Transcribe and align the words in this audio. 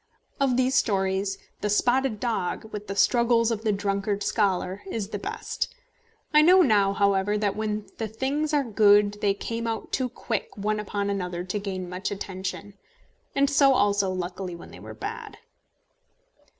Of 0.39 0.57
these 0.57 0.73
stories 0.73 1.37
The 1.59 1.69
Spotted 1.69 2.19
Dog, 2.19 2.65
with 2.73 2.87
the 2.87 2.95
struggles 2.95 3.51
of 3.51 3.63
the 3.63 3.71
drunkard 3.71 4.23
scholar, 4.23 4.81
is 4.89 5.09
the 5.09 5.19
best. 5.19 5.71
I 6.33 6.41
know 6.41 6.63
now, 6.63 6.93
however, 6.93 7.37
that 7.37 7.55
when 7.55 7.85
the 7.99 8.07
things 8.07 8.51
were 8.51 8.63
good 8.63 9.21
they 9.21 9.35
came 9.35 9.67
out 9.67 9.91
too 9.91 10.09
quick 10.09 10.57
one 10.57 10.79
upon 10.79 11.11
another 11.11 11.43
to 11.43 11.59
gain 11.59 11.87
much 11.87 12.09
attention; 12.09 12.73
and 13.35 13.47
so 13.47 13.75
also, 13.75 14.09
luckily, 14.09 14.55
when 14.55 14.71
they 14.71 14.79
were 14.79 14.95
bad. 14.95 15.37